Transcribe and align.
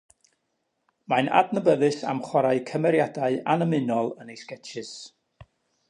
Mae'n 1.13 1.29
adnabyddus 1.41 1.99
am 2.13 2.21
chwarae 2.29 2.63
cymeriadau 2.71 3.39
annymunol 3.55 4.11
yn 4.25 4.33
ei 4.37 4.43
sgetshis. 4.45 4.97